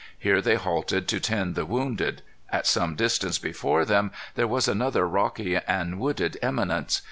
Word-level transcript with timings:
Here 0.17 0.41
they 0.41 0.55
halted 0.55 1.07
to 1.09 1.19
tend 1.19 1.53
the 1.53 1.63
wounded. 1.63 2.23
At 2.49 2.65
some 2.65 2.95
distance 2.95 3.37
before 3.37 3.85
them 3.85 4.09
there 4.33 4.47
was 4.47 4.67
another 4.67 5.07
rocky 5.07 5.57
and 5.57 5.99
wooded 5.99 6.39
eminence. 6.41 6.99